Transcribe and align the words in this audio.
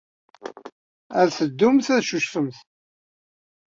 Ad 1.21 1.29
teddumt 1.31 1.87
ad 1.95 2.01
teccucfemt. 2.03 2.57